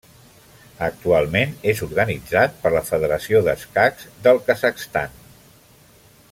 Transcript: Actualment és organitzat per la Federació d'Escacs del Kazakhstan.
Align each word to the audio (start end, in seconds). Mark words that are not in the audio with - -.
Actualment 0.85 1.53
és 1.73 1.83
organitzat 1.87 2.57
per 2.63 2.71
la 2.77 2.83
Federació 2.89 3.43
d'Escacs 3.49 4.09
del 4.29 4.41
Kazakhstan. 4.49 5.15